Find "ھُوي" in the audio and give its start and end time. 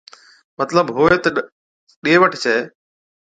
0.95-1.15